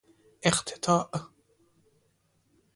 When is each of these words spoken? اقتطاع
اقتطاع 0.43 1.29